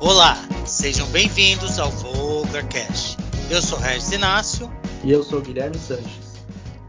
Olá, 0.00 0.36
sejam 0.66 1.08
bem-vindos 1.10 1.78
ao 1.78 1.90
Voglercast. 1.90 3.16
Eu 3.50 3.62
sou 3.62 3.78
Regis 3.78 4.10
Inácio. 4.10 4.70
E 5.04 5.10
eu 5.10 5.22
sou 5.22 5.40
Guilherme 5.40 5.78
Sanches. 5.78 6.34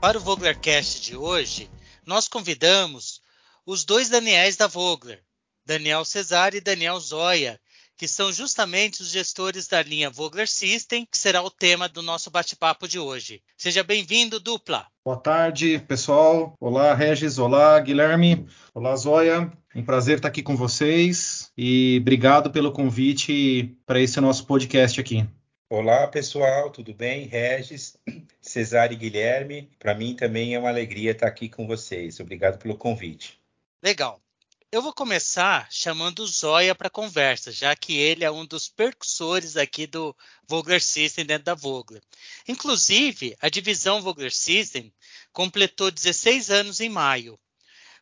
Para 0.02 0.18
o 0.18 0.22
Voglercast 0.22 1.02
de 1.02 1.16
hoje, 1.16 1.70
nós 2.06 2.28
convidamos 2.28 3.22
os 3.66 3.86
dois 3.86 4.10
Daniels 4.10 4.56
da 4.56 4.68
Vogler, 4.68 5.24
Daniel 5.66 6.04
Cesar 6.04 6.56
e 6.56 6.62
Daniel 6.62 7.00
Zoya, 7.00 7.60
que 7.98 8.08
são 8.08 8.32
justamente 8.32 9.02
os 9.02 9.10
gestores 9.10 9.68
da 9.68 9.82
linha 9.82 10.10
Vogler 10.10 10.48
System, 10.48 11.06
que 11.10 11.18
será 11.18 11.42
o 11.42 11.50
tema 11.50 11.88
do 11.88 12.02
nosso 12.02 12.30
bate-papo 12.30 12.88
de 12.88 13.00
hoje. 13.00 13.42
Seja 13.58 13.84
bem-vindo, 13.84 14.40
dupla. 14.40 14.88
Boa 15.04 15.18
tarde, 15.18 15.80
pessoal. 15.88 16.56
Olá, 16.60 16.94
Regis. 16.94 17.38
Olá, 17.38 17.80
Guilherme. 17.80 18.48
Olá, 18.74 18.96
Zoya. 18.96 19.52
Um 19.76 19.84
prazer 19.84 20.18
estar 20.18 20.28
aqui 20.28 20.42
com 20.42 20.56
vocês 20.56 21.52
e 21.58 22.00
obrigado 22.02 22.52
pelo 22.52 22.72
convite 22.72 23.78
para 23.86 24.00
esse 24.00 24.20
nosso 24.20 24.46
podcast 24.46 25.00
aqui. 25.00 25.28
Olá, 25.70 26.08
pessoal, 26.08 26.70
tudo 26.70 26.94
bem? 26.94 27.26
Regis, 27.28 27.98
Cesar 28.40 28.92
e 28.92 28.96
Guilherme. 28.96 29.70
Para 29.80 29.96
mim 29.96 30.16
também 30.16 30.54
é 30.54 30.60
uma 30.60 30.70
alegria 30.70 31.12
estar 31.12 31.28
aqui 31.28 31.50
com 31.50 31.68
vocês. 31.68 32.20
Obrigado 32.20 32.58
pelo 32.60 32.78
convite. 32.78 33.40
Legal. 33.84 34.25
Eu 34.72 34.82
vou 34.82 34.94
começar 34.94 35.68
chamando 35.72 36.20
o 36.20 36.28
Zóia 36.28 36.76
para 36.76 36.90
conversa, 36.90 37.52
já 37.52 37.76
que 37.76 37.98
ele 37.98 38.26
é 38.26 38.32
um 38.32 38.46
dos 38.46 38.68
percussores 38.68 39.56
aqui 39.56 39.88
do 39.88 40.14
Vogler 40.48 40.84
System 40.84 41.26
dentro 41.26 41.46
da 41.46 41.54
Vogler. 41.54 42.02
Inclusive, 42.48 43.38
a 43.40 43.48
divisão 43.48 44.02
Vogler 44.02 44.34
System 44.34 44.94
completou 45.32 45.90
16 45.92 46.50
anos 46.50 46.82
em 46.82 46.90
maio. 46.90 47.40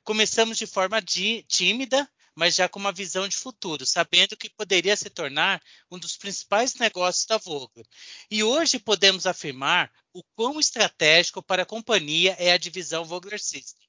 Começamos 0.04 0.58
de 0.58 0.66
forma 0.66 1.00
tímida, 1.02 2.10
mas 2.34 2.56
já 2.56 2.68
com 2.68 2.80
uma 2.80 2.92
visão 2.92 3.28
de 3.28 3.38
futuro, 3.38 3.86
sabendo 3.86 4.36
que 4.36 4.50
poderia 4.50 4.96
se 4.96 5.10
tornar 5.10 5.62
um 5.92 6.00
dos 6.00 6.18
principais 6.18 6.76
negócios 6.76 7.26
da 7.26 7.38
Vogler. 7.38 7.86
E 8.32 8.44
hoje 8.44 8.80
podemos 8.80 9.28
afirmar 9.28 9.92
o 10.12 10.24
quão 10.36 10.60
estratégico 10.60 11.44
para 11.44 11.64
a 11.64 11.68
companhia 11.68 12.36
é 12.40 12.52
a 12.52 12.58
divisão 12.58 13.06
Vogler 13.06 13.40
System. 13.40 13.83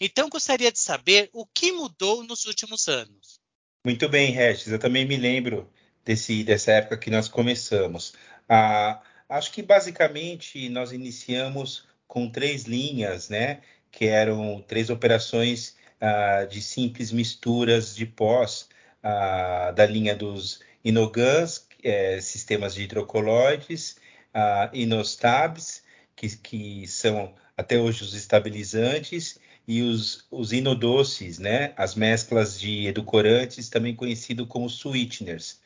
Então, 0.00 0.28
gostaria 0.28 0.72
de 0.72 0.78
saber 0.78 1.30
o 1.32 1.46
que 1.46 1.72
mudou 1.72 2.24
nos 2.24 2.44
últimos 2.46 2.88
anos. 2.88 3.40
Muito 3.84 4.08
bem, 4.08 4.30
Regis. 4.32 4.68
Eu 4.68 4.78
também 4.78 5.04
me 5.04 5.16
lembro 5.16 5.70
desse, 6.04 6.42
dessa 6.42 6.72
época 6.72 6.96
que 6.96 7.10
nós 7.10 7.28
começamos. 7.28 8.14
Ah, 8.48 9.02
acho 9.28 9.52
que 9.52 9.62
basicamente 9.62 10.68
nós 10.68 10.92
iniciamos 10.92 11.86
com 12.06 12.28
três 12.30 12.64
linhas, 12.64 13.28
né? 13.28 13.60
Que 13.90 14.06
eram 14.06 14.62
três 14.66 14.90
operações 14.90 15.76
ah, 16.00 16.44
de 16.44 16.60
simples 16.62 17.12
misturas 17.12 17.94
de 17.94 18.06
pós 18.06 18.68
ah, 19.02 19.72
da 19.72 19.86
linha 19.86 20.14
dos 20.14 20.60
Inogans, 20.84 21.66
é, 21.82 22.20
sistemas 22.20 22.74
de 22.74 22.82
hidrocoloides, 22.82 23.96
ah, 24.32 24.70
Inostabs, 24.72 25.82
que, 26.16 26.36
que 26.36 26.86
são 26.88 27.34
até 27.56 27.78
hoje 27.78 28.02
os 28.02 28.14
estabilizantes, 28.14 29.38
e 29.66 29.82
os, 29.82 30.26
os 30.30 30.52
inodoces, 30.52 31.38
né? 31.38 31.72
as 31.76 31.94
mesclas 31.94 32.60
de 32.60 32.86
edulcorantes, 32.86 33.68
também 33.68 33.94
conhecido 33.94 34.46
como 34.46 34.68
sweeteners. 34.68 35.60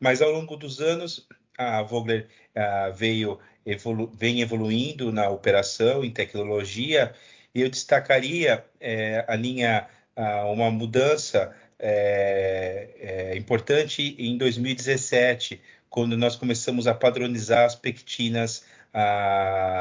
Mas 0.00 0.20
ao 0.20 0.30
longo 0.30 0.56
dos 0.56 0.80
anos, 0.80 1.26
a 1.56 1.82
Vogler 1.82 2.26
uh, 2.56 2.92
veio 2.92 3.38
evolu 3.64 4.12
vem 4.14 4.40
evoluindo 4.40 5.12
na 5.12 5.28
operação, 5.30 6.04
em 6.04 6.10
tecnologia, 6.10 7.14
e 7.54 7.62
eu 7.62 7.70
destacaria 7.70 8.64
é, 8.80 9.24
a 9.28 9.36
linha, 9.36 9.86
uh, 10.16 10.52
uma 10.52 10.70
mudança 10.70 11.54
é, 11.78 12.88
é, 13.32 13.36
importante 13.36 14.16
em 14.18 14.36
2017, 14.36 15.60
quando 15.88 16.16
nós 16.16 16.34
começamos 16.36 16.86
a 16.86 16.94
padronizar 16.94 17.64
as 17.64 17.74
pectinas 17.74 18.64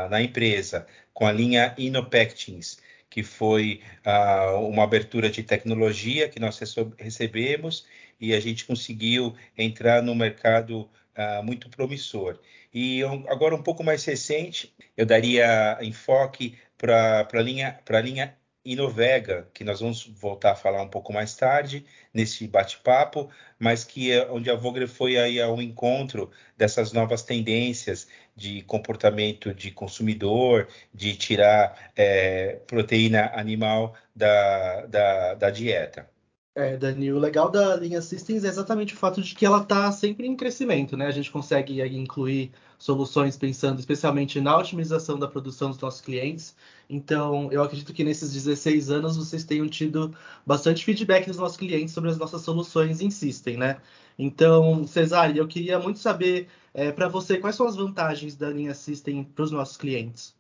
na 0.10 0.22
empresa, 0.24 0.88
com 1.14 1.28
a 1.28 1.32
linha 1.32 1.76
Inopectins 1.78 2.80
que 3.14 3.22
foi 3.22 3.80
uh, 4.04 4.58
uma 4.68 4.84
abertura 4.84 5.30
de 5.30 5.44
tecnologia 5.44 6.28
que 6.28 6.40
nós 6.40 6.60
recebemos 6.98 7.86
e 8.20 8.34
a 8.34 8.40
gente 8.40 8.66
conseguiu 8.66 9.36
entrar 9.56 10.02
no 10.02 10.16
mercado 10.16 10.90
uh, 11.16 11.44
muito 11.44 11.70
promissor. 11.70 12.40
E 12.74 13.04
agora 13.28 13.54
um 13.54 13.62
pouco 13.62 13.84
mais 13.84 14.04
recente, 14.04 14.74
eu 14.98 15.06
daria 15.06 15.78
enfoque 15.84 16.58
para 16.76 17.28
a 17.32 17.40
linha, 17.40 17.80
linha 18.04 18.36
Inovega, 18.66 19.48
que 19.54 19.64
nós 19.64 19.80
vamos 19.82 20.08
voltar 20.08 20.54
a 20.54 20.56
falar 20.56 20.82
um 20.82 20.90
pouco 20.90 21.14
mais 21.14 21.36
tarde 21.36 21.86
nesse 22.12 22.48
bate-papo, 22.48 23.30
mas 23.60 23.84
que 23.84 24.12
é 24.12 24.32
onde 24.32 24.50
a 24.50 24.56
Vogler 24.56 24.88
foi 24.88 25.18
aí 25.18 25.40
ao 25.40 25.62
encontro 25.62 26.32
dessas 26.58 26.92
novas 26.94 27.22
tendências 27.22 28.08
de 28.36 28.64
comportamento 28.64 29.54
de 29.54 29.72
consumidor, 29.72 30.68
de 30.94 31.16
tirar 31.16 31.92
é, 31.96 32.62
proteína 32.68 33.32
animal 33.36 33.94
da, 34.16 34.86
da, 34.88 35.34
da 35.36 35.50
dieta. 35.50 36.13
É, 36.56 36.78
Dani, 36.78 37.12
o 37.12 37.18
legal 37.18 37.50
da 37.50 37.76
linha 37.76 38.00
Systems 38.00 38.44
é 38.44 38.48
exatamente 38.48 38.94
o 38.94 38.98
fato 38.98 39.24
de 39.24 39.34
que 39.34 39.44
ela 39.44 39.64
está 39.64 39.92
sempre 39.92 40.28
em 40.28 40.36
crescimento, 40.36 40.96
né? 40.96 41.08
A 41.08 41.12
gente 41.12 41.32
consegue 41.32 41.82
incluir 41.98 42.52
soluções 42.78 43.36
pensando 43.36 43.80
especialmente 43.80 44.40
na 44.40 44.56
otimização 44.56 45.18
da 45.18 45.28
produção 45.28 45.72
dos 45.72 45.80
nossos 45.80 46.02
clientes. 46.02 46.56
Então, 46.88 47.52
eu 47.52 47.64
acredito 47.64 47.92
que 47.92 48.04
nesses 48.04 48.32
16 48.32 48.92
anos 48.92 49.18
vocês 49.18 49.44
tenham 49.44 49.68
tido 49.68 50.16
bastante 50.46 50.86
feedback 50.86 51.26
dos 51.26 51.38
nossos 51.38 51.58
clientes 51.58 51.92
sobre 51.92 52.12
as 52.12 52.20
nossas 52.20 52.42
soluções 52.44 53.02
em 53.02 53.10
System, 53.10 53.58
né? 53.58 53.82
Então, 54.18 54.86
Cesário, 54.86 55.36
eu 55.36 55.48
queria 55.48 55.80
muito 55.80 55.98
saber 55.98 56.48
é, 56.72 56.92
para 56.92 57.08
você 57.08 57.40
quais 57.40 57.56
são 57.56 57.66
as 57.66 57.76
vantagens 57.76 58.36
da 58.36 58.52
linha 58.52 58.76
System 58.76 59.24
para 59.24 59.44
os 59.44 59.50
nossos 59.50 59.76
clientes. 59.76 60.36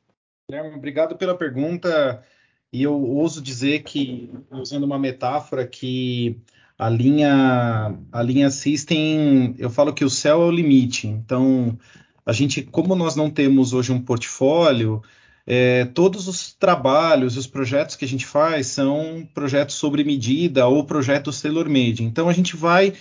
Guilherme, 0.47 0.75
obrigado 0.75 1.17
pela 1.17 1.35
pergunta. 1.35 2.23
E 2.73 2.81
eu 2.81 2.99
ouso 2.99 3.39
dizer 3.39 3.83
que, 3.83 4.31
usando 4.49 4.85
uma 4.85 4.97
metáfora, 4.97 5.67
que 5.67 6.35
a 6.75 6.89
linha, 6.89 7.95
a 8.11 8.23
linha 8.23 8.49
System, 8.49 9.53
eu 9.59 9.69
falo 9.69 9.93
que 9.93 10.03
o 10.03 10.09
céu 10.09 10.41
é 10.41 10.45
o 10.45 10.51
limite. 10.51 11.07
Então, 11.07 11.77
a 12.25 12.33
gente, 12.33 12.63
como 12.63 12.95
nós 12.95 13.15
não 13.15 13.29
temos 13.29 13.73
hoje 13.73 13.91
um 13.91 14.01
portfólio, 14.01 15.03
é, 15.45 15.85
todos 15.85 16.27
os 16.27 16.51
trabalhos, 16.51 17.37
os 17.37 17.45
projetos 17.45 17.95
que 17.95 18.05
a 18.05 18.07
gente 18.07 18.25
faz 18.25 18.65
são 18.65 19.27
projetos 19.35 19.75
sobre 19.75 20.03
medida 20.03 20.65
ou 20.65 20.83
projetos 20.83 21.43
tailor-made. 21.43 22.03
Então, 22.03 22.27
a 22.27 22.33
gente 22.33 22.55
vai 22.55 22.95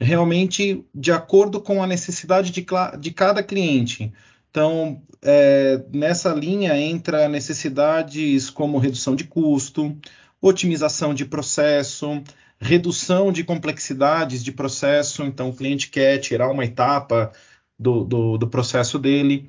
realmente 0.00 0.84
de 0.94 1.10
acordo 1.10 1.60
com 1.60 1.82
a 1.82 1.88
necessidade 1.88 2.52
de, 2.52 2.64
de 3.00 3.10
cada 3.10 3.42
cliente. 3.42 4.12
Então, 4.50 5.02
é, 5.22 5.84
nessa 5.92 6.32
linha 6.32 6.76
entra 6.78 7.28
necessidades 7.28 8.50
como 8.50 8.78
redução 8.78 9.14
de 9.14 9.24
custo, 9.24 9.96
otimização 10.40 11.12
de 11.12 11.24
processo, 11.24 12.22
redução 12.60 13.30
de 13.32 13.44
complexidades 13.44 14.42
de 14.42 14.52
processo. 14.52 15.22
Então, 15.22 15.50
o 15.50 15.54
cliente 15.56 15.90
quer 15.90 16.18
tirar 16.18 16.50
uma 16.50 16.64
etapa 16.64 17.32
do, 17.78 18.04
do, 18.04 18.38
do 18.38 18.48
processo 18.48 18.98
dele. 18.98 19.48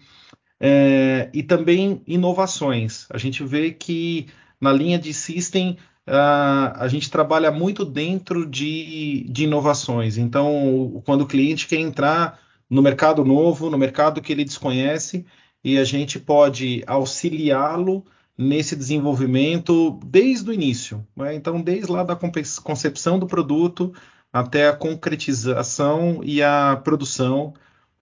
É, 0.62 1.30
e 1.34 1.42
também 1.42 2.02
inovações. 2.06 3.08
A 3.10 3.18
gente 3.18 3.44
vê 3.46 3.72
que 3.72 4.28
na 4.60 4.74
linha 4.74 5.00
de 5.00 5.14
System 5.14 5.78
uh, 6.06 6.76
a 6.76 6.88
gente 6.90 7.10
trabalha 7.10 7.50
muito 7.50 7.86
dentro 7.86 8.46
de, 8.46 9.26
de 9.30 9.46
inovações. 9.46 10.18
Então, 10.18 11.02
quando 11.06 11.22
o 11.22 11.28
cliente 11.28 11.68
quer 11.68 11.80
entrar 11.80 12.40
no 12.70 12.82
mercado 12.82 13.26
novo, 13.26 13.70
no 13.70 13.78
mercado 13.78 14.22
que 14.22 14.32
ele 14.32 14.46
desconhece, 14.46 15.26
e 15.64 15.78
a 15.78 15.84
gente 15.84 16.20
pode 16.20 16.84
auxiliá-lo 16.86 18.06
nesse 18.38 18.76
desenvolvimento 18.76 20.00
desde 20.06 20.50
o 20.50 20.54
início. 20.54 21.06
Né? 21.16 21.36
Então, 21.36 21.62
desde 21.62 21.92
lá 21.92 22.04
da 22.04 22.18
concepção 22.64 23.20
do 23.20 23.28
produto 23.28 23.94
até 24.32 24.70
a 24.70 24.74
concretização 24.74 26.22
e 26.24 26.42
a 26.42 26.80
produção 26.82 27.54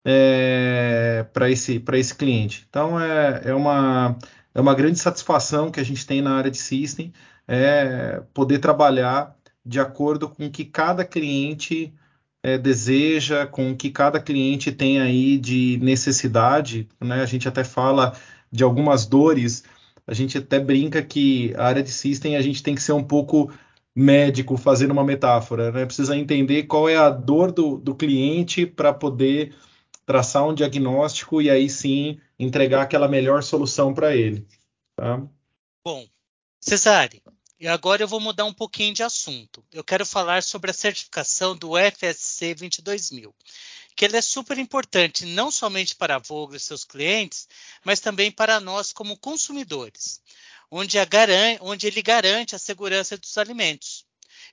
é, 0.06 1.26
para 1.34 1.50
esse, 1.50 1.84
esse 1.94 2.16
cliente. 2.16 2.68
Então, 2.70 3.00
é, 3.00 3.42
é, 3.46 3.56
uma, 3.56 4.18
é 4.54 4.62
uma 4.62 4.76
grande 4.76 5.00
satisfação 5.00 5.72
que 5.72 5.80
a 5.80 5.84
gente 5.84 6.06
tem 6.06 6.22
na 6.22 6.36
área 6.36 6.52
de 6.52 6.58
System, 6.58 7.12
é 7.48 8.22
poder 8.34 8.60
trabalhar 8.60 9.36
de 9.66 9.80
acordo 9.80 10.30
com 10.30 10.48
o 10.48 10.52
que 10.52 10.66
cada 10.66 11.04
cliente 11.04 11.94
é, 12.48 12.58
deseja, 12.58 13.46
com 13.46 13.72
o 13.72 13.76
que 13.76 13.92
cada 13.92 14.22
cliente 14.22 14.72
tem 14.72 15.02
aí 15.02 15.38
de 15.38 15.78
necessidade. 15.82 16.88
Né? 16.98 17.22
A 17.22 17.26
gente 17.26 17.46
até 17.46 17.62
fala 17.62 18.18
de 18.50 18.64
algumas 18.64 19.06
dores, 19.06 19.66
a 20.08 20.14
gente 20.14 20.38
até 20.38 20.58
brinca 20.58 21.04
que 21.04 21.54
a 21.58 21.66
área 21.66 21.84
de 21.84 21.92
system 21.92 22.38
a 22.38 22.42
gente 22.42 22.64
tem 22.64 22.74
que 22.74 22.82
ser 22.82 22.94
um 22.94 23.04
pouco 23.04 23.52
médico 23.94 24.56
fazendo 24.56 24.92
uma 24.92 25.04
metáfora, 25.04 25.74
né? 25.74 25.86
Precisa 25.86 26.16
entender 26.16 26.64
qual 26.64 26.88
é 26.88 26.96
a 26.96 27.10
dor 27.10 27.52
do, 27.52 27.78
do 27.78 27.94
cliente 27.94 28.66
para 28.66 28.94
poder 28.94 29.54
traçar 30.06 30.48
um 30.48 30.54
diagnóstico 30.54 31.42
e 31.42 31.50
aí 31.50 31.70
sim 31.70 32.18
entregar 32.40 32.84
aquela 32.84 33.10
melhor 33.10 33.44
solução 33.44 33.94
para 33.94 34.16
ele. 34.16 34.48
Tá? 34.96 35.22
Bom, 35.84 36.08
Cesare, 36.62 37.22
E 37.60 37.68
agora 37.68 38.04
eu 38.04 38.08
vou 38.08 38.20
mudar 38.20 38.46
um 38.46 38.54
pouquinho 38.54 38.94
de 38.94 39.02
assunto. 39.02 39.66
Eu 39.72 39.84
quero 39.84 40.06
falar 40.06 40.44
sobre 40.44 40.70
a 40.70 40.74
certificação 40.74 41.58
do 41.58 41.72
FSC 41.76 42.54
22000, 42.54 43.34
que 43.96 44.06
ela 44.06 44.18
é 44.18 44.22
super 44.22 44.60
importante 44.60 45.26
não 45.26 45.50
somente 45.50 45.96
para 45.96 46.18
a 46.18 46.20
Vogler 46.20 46.58
e 46.58 46.64
seus 46.64 46.84
clientes, 46.84 47.48
mas 47.84 48.00
também 48.00 48.32
para 48.32 48.60
nós 48.60 48.94
como 48.94 49.18
consumidores, 49.18 50.22
onde, 50.70 51.00
onde 51.60 51.88
ele 51.88 52.04
garante 52.04 52.56
a 52.56 52.60
segurança 52.60 53.18
dos 53.18 53.36
alimentos. 53.40 54.06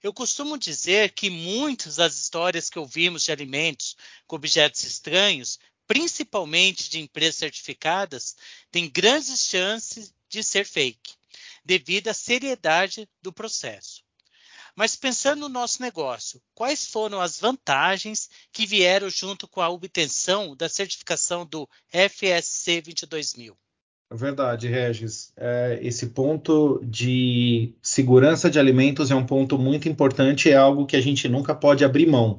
Eu 0.03 0.13
costumo 0.15 0.57
dizer 0.57 1.13
que 1.13 1.29
muitas 1.29 1.97
das 1.97 2.17
histórias 2.19 2.71
que 2.71 2.79
ouvimos 2.79 3.25
de 3.25 3.33
alimentos 3.33 3.97
com 4.27 4.37
objetos 4.37 4.83
estranhos, 4.83 5.59
principalmente 5.87 6.89
de 6.89 7.01
empresas 7.01 7.37
certificadas, 7.37 8.35
têm 8.71 8.89
grandes 8.89 9.41
chances 9.47 10.11
de 10.27 10.43
ser 10.43 10.65
fake 10.65 11.23
devido 11.65 12.09
à 12.09 12.15
seriedade 12.15 13.09
do 13.23 13.33
processo. 13.33 14.03
Mas 14.77 14.97
pensando 14.97 15.41
no 15.41 15.49
nosso 15.49 15.81
negócio, 15.81 16.43
quais 16.53 16.85
foram 16.85 17.21
as 17.21 17.39
vantagens 17.39 18.29
que 18.53 18.67
vieram 18.67 19.09
junto 19.09 19.47
com 19.47 19.61
a 19.61 19.69
obtenção 19.69 20.57
da 20.57 20.69
certificação 20.69 21.47
do 21.47 21.69
FSC 21.91 22.81
22000? 22.81 23.57
É 24.11 24.17
verdade, 24.17 24.69
Regis. 24.69 25.33
É, 25.37 25.79
esse 25.81 26.09
ponto 26.09 26.81
de 26.85 27.75
segurança 27.81 28.51
de 28.51 28.59
alimentos 28.59 29.11
é 29.11 29.15
um 29.15 29.25
ponto 29.25 29.59
muito 29.59 29.89
importante, 29.89 30.51
é 30.51 30.57
algo 30.57 30.87
que 30.87 30.97
a 30.97 31.01
gente 31.01 31.29
nunca 31.29 31.55
pode 31.55 31.85
abrir 31.85 32.07
mão. 32.07 32.39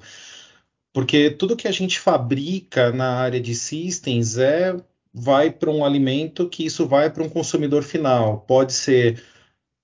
Porque 0.93 1.29
tudo 1.29 1.57
que 1.57 1.67
a 1.67 1.71
gente 1.71 1.99
fabrica 1.99 2.91
na 2.91 3.17
área 3.17 3.41
de 3.41 3.53
systems 3.55 4.37
é 4.37 4.75
vai 5.17 5.49
para 5.49 5.71
um 5.71 5.85
alimento 5.85 6.49
que 6.49 6.65
isso 6.65 6.85
vai 6.85 7.09
para 7.09 7.23
um 7.23 7.29
consumidor 7.29 7.83
final. 7.83 8.41
Pode 8.41 8.73
ser 8.73 9.23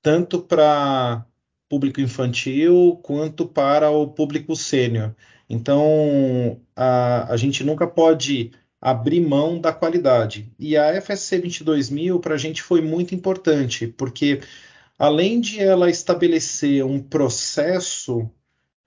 tanto 0.01 0.42
para 0.42 1.25
público 1.69 2.01
infantil 2.01 3.00
quanto 3.01 3.45
para 3.45 3.89
o 3.89 4.07
público 4.07 4.56
sênior. 4.57 5.16
Então, 5.50 6.60
a, 6.75 7.31
a 7.31 7.38
gente 7.38 7.63
nunca 7.63 7.88
pode 7.88 8.51
abrir 8.81 9.22
mão 9.22 9.60
da 9.60 9.72
qualidade. 9.72 10.51
E 10.60 10.75
a 10.75 11.00
FSC 11.01 11.39
22000 11.39 12.19
para 12.19 12.36
a 12.36 12.38
gente 12.38 12.62
foi 12.62 12.81
muito 12.81 13.16
importante, 13.16 13.88
porque 13.88 14.42
além 15.00 15.39
de 15.39 15.62
ela 15.62 15.89
estabelecer 15.89 16.86
um 16.86 17.01
processo 17.01 18.30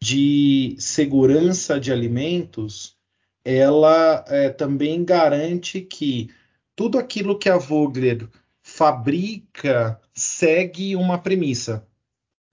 de 0.02 0.76
segurança 0.78 1.80
de 1.80 1.90
alimentos, 1.90 2.98
ela 3.44 4.24
é, 4.28 4.48
também 4.48 5.04
garante 5.04 5.80
que 5.80 6.30
tudo 6.74 6.98
aquilo 6.98 7.38
que 7.38 7.48
a 7.48 7.58
Vogler 7.58 8.28
fabrica 8.62 10.00
segue 10.14 10.96
uma 10.96 11.18
premissa. 11.18 11.86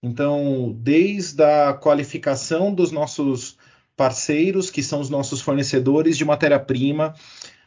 Então, 0.03 0.75
desde 0.77 1.43
a 1.43 1.73
qualificação 1.73 2.73
dos 2.73 2.91
nossos 2.91 3.57
parceiros, 3.95 4.69
que 4.69 4.83
são 4.83 4.99
os 4.99 5.09
nossos 5.09 5.41
fornecedores 5.41 6.17
de 6.17 6.25
matéria-prima, 6.25 7.13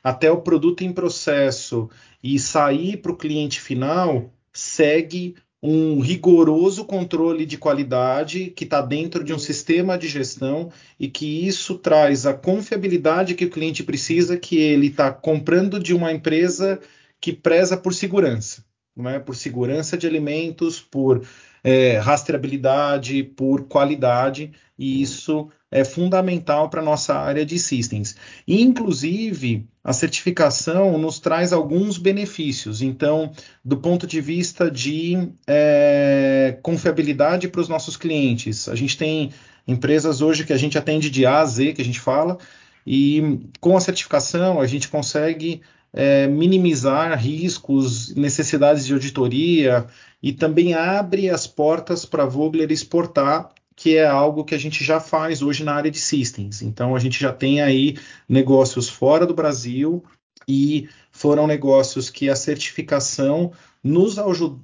até 0.03 0.31
o 0.31 0.43
produto 0.43 0.83
em 0.83 0.93
processo 0.93 1.89
e 2.23 2.39
sair 2.39 2.99
para 2.99 3.13
o 3.13 3.17
cliente 3.17 3.61
final, 3.61 4.31
segue 4.53 5.37
um 5.67 5.99
rigoroso 5.99 6.85
controle 6.85 7.47
de 7.47 7.57
qualidade 7.57 8.51
que 8.51 8.65
está 8.65 8.83
dentro 8.83 9.25
de 9.25 9.33
um 9.33 9.39
sistema 9.39 9.97
de 9.97 10.07
gestão 10.07 10.71
e 11.01 11.09
que 11.09 11.47
isso 11.47 11.79
traz 11.79 12.27
a 12.27 12.35
confiabilidade 12.35 13.35
que 13.35 13.47
o 13.47 13.51
cliente 13.51 13.83
precisa, 13.83 14.37
que 14.37 14.59
ele 14.59 14.89
está 14.89 15.11
comprando 15.11 15.81
de 15.81 15.95
uma 15.95 16.13
empresa 16.13 16.79
que 17.19 17.33
preza 17.33 17.79
por 17.79 17.95
segurança, 17.95 18.63
não 18.95 19.09
é? 19.09 19.19
por 19.19 19.35
segurança 19.35 19.97
de 19.97 20.07
alimentos, 20.07 20.83
por 20.83 21.27
é, 21.63 21.97
rastreabilidade, 21.97 23.23
por 23.23 23.67
qualidade, 23.67 24.53
e 24.79 25.01
isso 25.01 25.49
é 25.71 25.83
fundamental 25.83 26.69
para 26.69 26.83
a 26.83 26.85
nossa 26.85 27.15
área 27.15 27.47
de 27.47 27.59
systems. 27.59 28.15
Inclusive, 28.47 29.67
a 29.85 29.93
certificação 29.93 30.97
nos 30.97 31.21
traz 31.21 31.53
alguns 31.53 31.99
benefícios. 31.99 32.81
Então, 32.81 33.31
do 33.63 33.77
ponto 33.77 34.07
de 34.07 34.19
vista 34.19 34.71
de 34.71 35.29
é, 35.47 36.59
confiabilidade 36.63 37.49
para 37.49 37.61
os 37.61 37.69
nossos 37.69 37.95
clientes, 37.95 38.67
a 38.67 38.75
gente 38.75 38.97
tem 38.97 39.31
empresas 39.69 40.23
hoje 40.23 40.45
que 40.45 40.55
a 40.55 40.57
gente 40.57 40.79
atende 40.79 41.11
de 41.11 41.27
A 41.27 41.41
a 41.41 41.45
Z, 41.45 41.75
que 41.75 41.83
a 41.83 41.85
gente 41.85 42.01
fala, 42.01 42.39
e 42.87 43.41
com 43.61 43.77
a 43.77 43.81
certificação 43.81 44.59
a 44.59 44.67
gente 44.67 44.89
consegue 44.89 45.61
é, 45.93 46.27
minimizar 46.27 47.19
riscos, 47.19 48.15
necessidades 48.15 48.87
de 48.87 48.95
auditoria 48.95 49.87
e 50.23 50.33
também 50.33 50.73
abre 50.73 51.29
as 51.29 51.47
portas 51.47 52.07
para 52.07 52.23
a 52.23 52.27
Vogler 52.27 52.73
exportar 52.73 53.51
que 53.77 53.97
é 53.97 54.07
algo 54.07 54.45
que 54.45 54.55
a 54.55 54.59
gente 54.59 54.85
já 54.85 55.01
faz 55.01 55.43
hoje 55.43 55.65
na 55.65 55.75
área 55.75 55.91
de 55.91 55.99
systems. 55.99 56.63
Então 56.63 56.95
a 56.95 56.99
gente 56.99 57.21
já 57.21 57.33
tem 57.33 57.61
aí 57.61 57.97
negócios 58.29 58.89
fora 58.89 59.27
do 59.27 59.35
Brasil 59.35 60.05
e 60.47 60.89
foram 61.11 61.47
negócios 61.47 62.11
que 62.11 62.29
a 62.29 62.37
certificação 62.37 63.53
nos, 63.83 64.17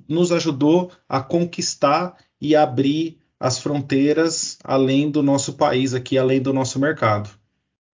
nos 0.09 0.33
ajudou 0.33 0.91
a 1.09 1.21
conquistar 1.21 2.17
e 2.41 2.55
abrir 2.55 3.19
as 3.39 3.59
fronteiras 3.59 4.59
além 4.63 5.11
do 5.11 5.23
nosso 5.23 5.55
país 5.55 5.95
aqui, 5.95 6.19
além 6.19 6.41
do 6.41 6.53
nosso 6.53 6.79
mercado. 6.79 7.31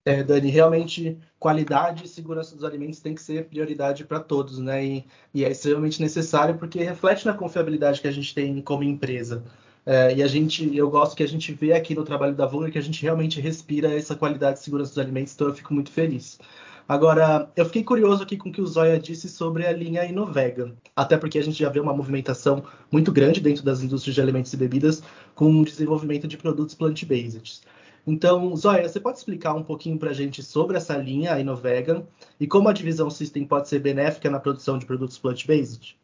É, 0.05 0.23
Dani, 0.23 0.51
realmente 0.51 1.19
qualidade 1.39 2.05
e 2.05 2.09
segurança 2.09 2.55
dos 2.55 2.63
alimentos 2.63 3.01
tem 3.01 3.13
que 3.13 3.23
ser 3.23 3.47
prioridade 3.47 4.05
para 4.05 4.21
todos, 4.21 4.59
né? 4.59 4.85
E, 4.85 5.05
e, 5.35 5.45
é 5.45 5.51
extremamente 5.51 6.01
necessário 6.01 6.57
porque 6.57 6.81
reflete 6.81 7.27
na 7.27 7.35
confiabilidade 7.35 8.01
que 8.01 8.07
a 8.07 8.13
gente 8.13 8.33
tem 8.33 8.63
como 8.63 8.85
empresa. 8.85 9.45
É, 9.87 10.17
e 10.17 10.23
a 10.23 10.27
gente, 10.27 10.77
eu 10.77 10.91
gosto 10.91 11.17
que 11.17 11.23
a 11.23 11.29
gente 11.29 11.53
vê 11.53 11.73
aqui 11.73 11.95
no 11.95 12.05
trabalho 12.05 12.35
da 12.35 12.45
Vulgar 12.45 12.73
que 12.73 12.79
a 12.79 12.83
gente 12.83 13.01
realmente 13.01 13.41
respira 13.41 13.95
essa 13.95 14.17
qualidade 14.17 14.59
e 14.59 14.63
segurança 14.63 14.91
dos 14.91 14.99
alimentos, 14.99 15.33
então 15.33 15.47
eu 15.47 15.55
fico 15.55 15.73
muito 15.73 15.93
feliz. 15.93 16.41
Agora, 16.89 17.51
eu 17.57 17.65
fiquei 17.65 17.85
curioso 17.85 18.23
aqui 18.23 18.37
com 18.37 18.49
o 18.49 18.53
que 18.53 18.61
o 18.61 18.67
Zoya 18.67 18.99
disse 18.99 19.29
sobre 19.29 19.65
a 19.65 19.73
linha 19.73 20.05
Inovega, 20.05 20.75
até 20.95 21.17
porque 21.17 21.39
a 21.39 21.43
gente 21.43 21.59
já 21.59 21.69
vê 21.69 21.79
uma 21.79 21.95
movimentação 21.95 22.65
muito 22.91 23.13
grande 23.13 23.41
dentro 23.41 23.65
das 23.65 23.81
indústrias 23.81 24.15
de 24.15 24.21
alimentos 24.21 24.53
e 24.53 24.57
bebidas 24.57 25.03
com 25.35 25.53
o 25.53 25.65
desenvolvimento 25.65 26.27
de 26.27 26.37
produtos 26.37 26.75
plant-based. 26.75 27.61
Então, 28.05 28.55
Zoya, 28.57 28.89
você 28.89 29.01
pode 29.01 29.19
explicar 29.19 29.55
um 29.55 29.65
pouquinho 29.65 29.99
para 29.99 30.11
a 30.11 30.15
gente 30.15 30.43
sobre 30.43 30.77
essa 30.77 30.97
linha, 30.97 31.35
a 31.35 31.41
Inovegan, 31.41 32.05
e 32.39 32.47
como 32.47 32.69
a 32.69 32.73
divisão 32.73 33.11
System 33.11 33.45
pode 33.45 33.69
ser 33.69 33.81
benéfica 33.81 34.31
na 34.31 34.39
produção 34.39 34.79
de 34.79 34.87
produtos 34.87 35.19
plant-based? 35.19 35.97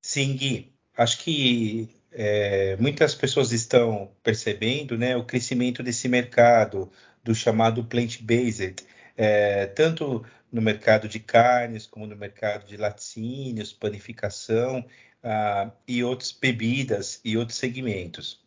Sim, 0.00 0.36
Gui. 0.36 0.72
Acho 0.96 1.24
que 1.24 1.88
é, 2.12 2.76
muitas 2.78 3.14
pessoas 3.14 3.52
estão 3.52 4.10
percebendo 4.22 4.98
né, 4.98 5.16
o 5.16 5.24
crescimento 5.24 5.82
desse 5.82 6.08
mercado 6.08 6.90
do 7.22 7.34
chamado 7.34 7.84
plant-based, 7.84 8.84
é, 9.16 9.66
tanto 9.66 10.24
no 10.50 10.60
mercado 10.60 11.08
de 11.08 11.20
carnes 11.20 11.86
como 11.86 12.06
no 12.06 12.16
mercado 12.16 12.66
de 12.66 12.76
laticínios, 12.76 13.72
panificação 13.72 14.84
ah, 15.22 15.70
e 15.86 16.02
outras 16.02 16.32
bebidas 16.32 17.20
e 17.24 17.36
outros 17.36 17.58
segmentos. 17.58 18.40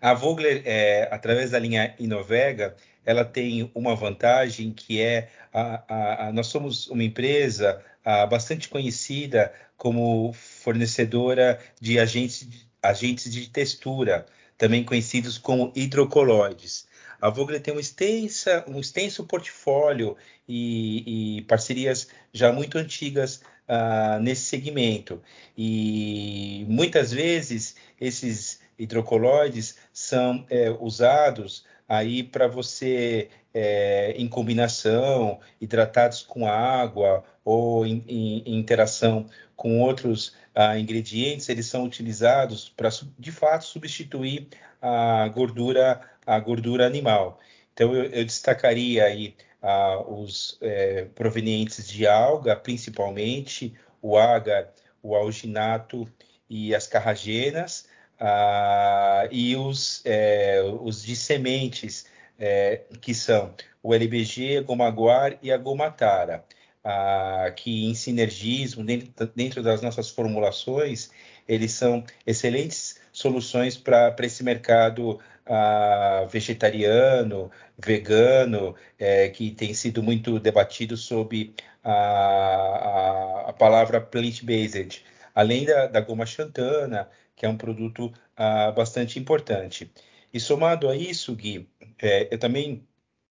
A 0.00 0.12
Vogler, 0.12 0.62
é, 0.66 1.08
através 1.10 1.50
da 1.50 1.58
linha 1.58 1.94
Inovega, 1.98 2.76
ela 3.04 3.24
tem 3.24 3.70
uma 3.74 3.94
vantagem 3.96 4.70
que 4.72 5.00
é 5.00 5.30
a, 5.52 5.82
a, 5.88 6.28
a, 6.28 6.32
nós 6.32 6.48
somos 6.48 6.88
uma 6.88 7.02
empresa 7.02 7.82
bastante 8.30 8.68
conhecida 8.70 9.52
como 9.76 10.32
fornecedora 10.32 11.58
de 11.78 11.98
agentes 11.98 12.67
agentes 12.82 13.32
de 13.32 13.48
textura, 13.48 14.26
também 14.56 14.84
conhecidos 14.84 15.38
como 15.38 15.72
hidrocoloides. 15.74 16.86
A 17.20 17.30
Vogler 17.30 17.60
tem 17.60 17.74
um, 17.74 17.80
extensa, 17.80 18.64
um 18.68 18.78
extenso 18.78 19.24
portfólio 19.24 20.16
e, 20.48 21.38
e, 21.38 21.42
parcerias 21.42 22.08
já 22.32 22.52
muito 22.52 22.78
antigas 22.78 23.42
uh, 23.68 24.20
nesse 24.20 24.42
segmento. 24.42 25.20
E 25.56 26.64
muitas 26.68 27.12
vezes 27.12 27.74
esses 28.00 28.60
hidrocoloides 28.78 29.76
são 29.92 30.46
é, 30.48 30.70
usados 30.70 31.64
aí 31.88 32.22
para 32.22 32.46
você, 32.46 33.30
é, 33.54 34.12
em 34.16 34.28
combinação, 34.28 35.40
hidratados 35.60 36.22
com 36.22 36.46
água 36.46 37.24
ou 37.44 37.86
em, 37.86 38.04
em, 38.06 38.42
em 38.44 38.58
interação 38.58 39.26
com 39.56 39.80
outros 39.80 40.28
uh, 40.54 40.78
ingredientes, 40.78 41.48
eles 41.48 41.66
são 41.66 41.84
utilizados 41.84 42.68
para, 42.68 42.90
de 43.18 43.32
fato, 43.32 43.64
substituir 43.64 44.46
a 44.80 45.26
gordura, 45.28 46.00
a 46.24 46.38
gordura 46.38 46.86
animal. 46.86 47.40
Então, 47.74 47.92
eu, 47.92 48.04
eu 48.04 48.24
destacaria 48.24 49.04
aí 49.04 49.34
uh, 49.60 50.20
os 50.20 50.58
é, 50.60 51.06
provenientes 51.14 51.88
de 51.88 52.06
alga, 52.06 52.54
principalmente 52.54 53.74
o 54.00 54.16
agar, 54.16 54.72
o 55.02 55.16
alginato 55.16 56.06
e 56.48 56.74
as 56.74 56.86
carragenas, 56.86 57.88
ah, 58.20 59.28
e 59.30 59.56
os, 59.56 60.02
é, 60.04 60.62
os 60.82 61.02
de 61.02 61.16
sementes, 61.16 62.06
é, 62.38 62.82
que 63.00 63.14
são 63.14 63.54
o 63.82 63.94
LBG, 63.94 64.58
a 64.58 64.62
Gomaguar 64.62 65.38
e 65.42 65.52
a 65.52 65.56
Gomatara, 65.56 66.44
ah, 66.84 67.52
que 67.54 67.86
em 67.86 67.94
sinergismo, 67.94 68.84
dentro, 68.84 69.30
dentro 69.34 69.62
das 69.62 69.82
nossas 69.82 70.10
formulações, 70.10 71.10
eles 71.48 71.72
são 71.72 72.04
excelentes 72.26 73.00
soluções 73.12 73.76
para 73.76 74.14
esse 74.20 74.44
mercado 74.44 75.18
uh, 75.48 76.28
vegetariano, 76.28 77.50
vegano, 77.78 78.74
é, 78.98 79.28
que 79.28 79.50
tem 79.50 79.72
sido 79.72 80.02
muito 80.02 80.38
debatido 80.38 80.96
sobre 80.96 81.54
a, 81.82 81.92
a, 81.92 83.44
a 83.48 83.52
palavra 83.52 84.00
plant-based, 84.00 85.02
além 85.38 85.64
da, 85.64 85.86
da, 85.86 86.00
goma 86.00 86.26
xantana, 86.26 87.08
que 87.36 87.46
é 87.46 87.48
um 87.48 87.56
produto 87.56 88.06
uh, 88.06 88.72
bastante 88.74 89.20
importante. 89.20 89.88
E 90.34 90.40
somado 90.40 90.88
a 90.88 90.96
isso, 90.96 91.32
Gui, 91.36 91.68
é, 92.02 92.26
eu 92.34 92.38
também 92.38 92.84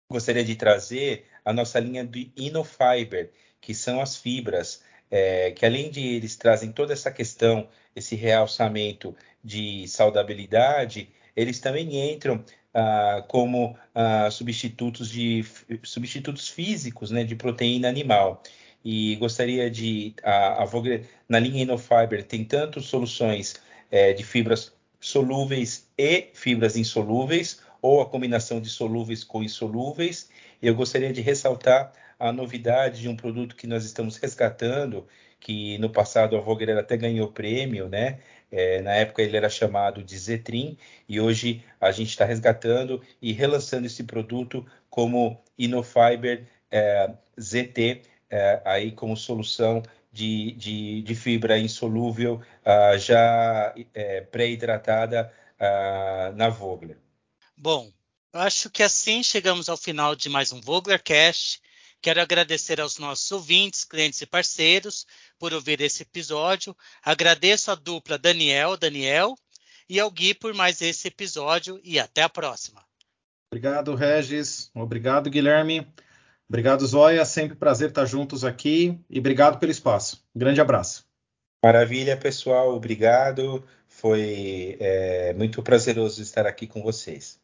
gostaria 0.08 0.44
de 0.44 0.54
trazer 0.54 1.24
a 1.44 1.52
nossa 1.52 1.80
linha 1.80 2.06
de 2.06 2.30
Inofiber, 2.36 3.32
que 3.60 3.74
são 3.74 4.00
as 4.00 4.16
fibras, 4.16 4.80
é, 5.10 5.50
que 5.50 5.66
além 5.66 5.90
de 5.90 6.06
eles 6.06 6.36
trazem 6.36 6.70
toda 6.70 6.92
essa 6.92 7.10
questão, 7.10 7.68
esse 7.96 8.14
realçamento 8.14 9.12
de 9.42 9.88
saudabilidade, 9.88 11.10
eles 11.34 11.58
também 11.58 12.12
entram 12.12 12.44
ah, 12.72 13.24
como 13.26 13.76
ah, 13.92 14.30
substitutos 14.30 15.10
de 15.10 15.44
substitutos 15.82 16.48
físicos, 16.48 17.10
né, 17.10 17.24
de 17.24 17.34
proteína 17.34 17.88
animal. 17.88 18.40
E 18.84 19.16
gostaria 19.16 19.70
de 19.70 20.14
a, 20.22 20.62
a 20.62 20.68
na 21.28 21.38
linha 21.38 21.62
Inofiber 21.62 22.24
tem 22.24 22.44
tanto 22.44 22.80
soluções 22.80 23.56
é, 23.90 24.12
de 24.12 24.24
fibras 24.24 24.72
solúveis 25.00 25.88
e 25.96 26.28
fibras 26.32 26.76
insolúveis, 26.76 27.60
ou 27.80 28.00
a 28.00 28.06
combinação 28.06 28.60
de 28.60 28.68
solúveis 28.68 29.22
com 29.24 29.42
insolúveis. 29.42 30.28
Eu 30.60 30.74
gostaria 30.74 31.12
de 31.12 31.20
ressaltar 31.20 31.92
a 32.18 32.32
novidade 32.32 33.00
de 33.00 33.08
um 33.08 33.16
produto 33.16 33.54
que 33.54 33.66
nós 33.66 33.84
estamos 33.84 34.16
resgatando, 34.16 35.06
que 35.38 35.78
no 35.78 35.90
passado 35.90 36.36
a 36.36 36.40
Vogler 36.40 36.76
até 36.76 36.96
ganhou 36.96 37.28
prêmio, 37.28 37.88
né? 37.88 38.18
É, 38.50 38.80
na 38.80 38.94
época 38.94 39.22
ele 39.22 39.36
era 39.36 39.48
chamado 39.48 40.02
de 40.02 40.16
Zetrim 40.18 40.78
e 41.06 41.20
hoje 41.20 41.62
a 41.78 41.90
gente 41.92 42.08
está 42.08 42.24
resgatando 42.24 43.02
e 43.20 43.32
relançando 43.32 43.86
esse 43.86 44.04
produto 44.04 44.66
como 44.88 45.38
Inofiber 45.58 46.46
é, 46.70 47.10
ZT, 47.38 48.02
é, 48.30 48.60
aí 48.64 48.92
como 48.92 49.16
solução 49.16 49.82
de, 50.12 50.52
de, 50.52 51.02
de 51.02 51.14
fibra 51.14 51.58
insolúvel 51.58 52.42
uh, 52.64 52.98
já 52.98 53.74
é, 53.94 54.20
pré-hidratada 54.22 55.32
uh, 55.60 56.34
na 56.34 56.48
Vogler. 56.48 56.98
Bom, 57.56 57.92
acho 58.32 58.70
que 58.70 58.82
assim 58.82 59.22
chegamos 59.22 59.68
ao 59.68 59.76
final 59.76 60.14
de 60.14 60.28
mais 60.28 60.52
um 60.52 60.60
Voglercast. 60.60 61.60
Quero 62.00 62.20
agradecer 62.20 62.80
aos 62.80 62.98
nossos 62.98 63.30
ouvintes, 63.32 63.84
clientes 63.84 64.20
e 64.20 64.26
parceiros 64.26 65.06
por 65.38 65.52
ouvir 65.52 65.80
esse 65.80 66.02
episódio. 66.02 66.76
Agradeço 67.02 67.70
a 67.70 67.74
dupla 67.74 68.16
Daniel, 68.16 68.76
Daniel 68.76 69.36
e 69.88 69.98
ao 69.98 70.10
Gui 70.10 70.34
por 70.34 70.54
mais 70.54 70.80
esse 70.80 71.08
episódio 71.08 71.80
e 71.82 71.98
até 71.98 72.22
a 72.22 72.28
próxima. 72.28 72.84
Obrigado, 73.50 73.94
Regis. 73.94 74.70
Obrigado, 74.74 75.30
Guilherme. 75.30 75.86
Obrigado, 76.48 76.86
Zóia. 76.86 77.24
Sempre 77.24 77.56
prazer 77.56 77.90
estar 77.90 78.06
juntos 78.06 78.44
aqui 78.44 78.98
e 79.10 79.18
obrigado 79.18 79.58
pelo 79.58 79.70
espaço. 79.70 80.24
Um 80.34 80.38
grande 80.38 80.60
abraço. 80.60 81.06
Maravilha, 81.62 82.16
pessoal. 82.16 82.74
Obrigado. 82.74 83.62
Foi 83.86 84.76
é, 84.80 85.34
muito 85.34 85.62
prazeroso 85.62 86.22
estar 86.22 86.46
aqui 86.46 86.66
com 86.66 86.82
vocês. 86.82 87.40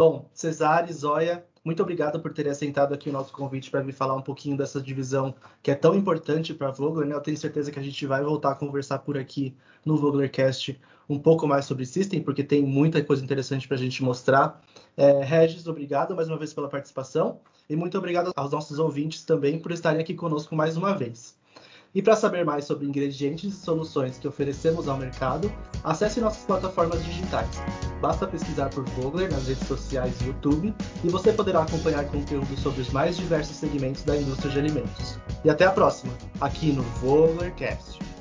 Bom, 0.00 0.28
Cesare, 0.34 0.92
Zóia, 0.92 1.46
muito 1.64 1.82
obrigado 1.82 2.20
por 2.20 2.32
terem 2.32 2.50
aceitado 2.50 2.92
aqui 2.92 3.08
o 3.08 3.12
nosso 3.12 3.32
convite 3.32 3.70
para 3.70 3.80
vir 3.82 3.92
falar 3.92 4.14
um 4.16 4.22
pouquinho 4.22 4.56
dessa 4.56 4.80
divisão 4.80 5.34
que 5.62 5.70
é 5.70 5.74
tão 5.74 5.94
importante 5.94 6.52
para 6.52 6.68
a 6.68 6.72
Vogler. 6.72 7.06
Né? 7.06 7.14
Eu 7.14 7.20
tenho 7.20 7.36
certeza 7.36 7.70
que 7.70 7.78
a 7.78 7.82
gente 7.82 8.04
vai 8.04 8.22
voltar 8.22 8.52
a 8.52 8.54
conversar 8.54 8.98
por 8.98 9.16
aqui 9.16 9.54
no 9.84 9.96
Voglercast 9.96 10.80
um 11.08 11.18
pouco 11.18 11.46
mais 11.46 11.64
sobre 11.64 11.86
System, 11.86 12.22
porque 12.22 12.42
tem 12.42 12.62
muita 12.62 13.02
coisa 13.04 13.22
interessante 13.22 13.68
para 13.68 13.76
a 13.76 13.80
gente 13.80 14.02
mostrar. 14.02 14.60
É, 14.96 15.22
Regis, 15.22 15.66
obrigado 15.66 16.16
mais 16.16 16.28
uma 16.28 16.38
vez 16.38 16.52
pela 16.52 16.68
participação 16.68 17.40
e 17.68 17.76
muito 17.76 17.96
obrigado 17.96 18.32
aos 18.34 18.50
nossos 18.50 18.78
ouvintes 18.78 19.24
também 19.24 19.58
por 19.58 19.70
estarem 19.72 20.00
aqui 20.00 20.14
conosco 20.14 20.56
mais 20.56 20.76
uma 20.76 20.92
vez. 20.96 21.36
E 21.94 22.00
para 22.00 22.16
saber 22.16 22.44
mais 22.44 22.64
sobre 22.64 22.86
ingredientes 22.86 23.52
e 23.52 23.56
soluções 23.56 24.18
que 24.18 24.26
oferecemos 24.26 24.88
ao 24.88 24.96
mercado, 24.96 25.52
acesse 25.84 26.20
nossas 26.20 26.44
plataformas 26.44 27.04
digitais. 27.04 27.50
Basta 28.00 28.26
pesquisar 28.26 28.70
por 28.70 28.84
Vogler 28.90 29.30
nas 29.30 29.46
redes 29.46 29.68
sociais 29.68 30.14
e 30.22 30.26
YouTube 30.26 30.74
e 31.04 31.08
você 31.08 31.32
poderá 31.32 31.62
acompanhar 31.62 32.06
conteúdo 32.06 32.56
sobre 32.58 32.80
os 32.80 32.90
mais 32.90 33.16
diversos 33.16 33.56
segmentos 33.56 34.04
da 34.04 34.16
indústria 34.16 34.50
de 34.50 34.58
alimentos. 34.58 35.18
E 35.44 35.50
até 35.50 35.66
a 35.66 35.70
próxima, 35.70 36.12
aqui 36.40 36.72
no 36.72 36.82
Voglercast. 36.82 38.11